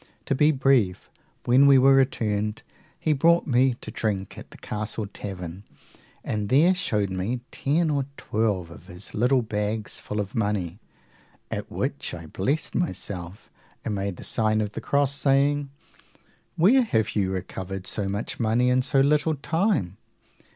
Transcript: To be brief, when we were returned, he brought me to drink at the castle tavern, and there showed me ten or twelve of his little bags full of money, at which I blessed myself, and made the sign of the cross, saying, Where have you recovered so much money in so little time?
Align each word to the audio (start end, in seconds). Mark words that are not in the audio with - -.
To 0.25 0.33
be 0.33 0.51
brief, 0.51 1.11
when 1.45 1.67
we 1.67 1.77
were 1.77 1.93
returned, 1.93 2.63
he 2.99 3.13
brought 3.13 3.45
me 3.45 3.75
to 3.81 3.91
drink 3.91 4.35
at 4.35 4.49
the 4.49 4.57
castle 4.57 5.05
tavern, 5.05 5.61
and 6.23 6.49
there 6.49 6.73
showed 6.73 7.11
me 7.11 7.41
ten 7.51 7.91
or 7.91 8.07
twelve 8.17 8.71
of 8.71 8.87
his 8.87 9.13
little 9.13 9.43
bags 9.43 9.99
full 9.99 10.19
of 10.19 10.33
money, 10.33 10.79
at 11.51 11.71
which 11.71 12.15
I 12.15 12.25
blessed 12.25 12.73
myself, 12.73 13.51
and 13.85 13.93
made 13.93 14.15
the 14.17 14.23
sign 14.23 14.59
of 14.59 14.71
the 14.71 14.81
cross, 14.81 15.13
saying, 15.13 15.69
Where 16.55 16.81
have 16.81 17.15
you 17.15 17.29
recovered 17.31 17.85
so 17.85 18.09
much 18.09 18.39
money 18.39 18.69
in 18.69 18.81
so 18.81 19.01
little 19.01 19.35
time? 19.35 19.97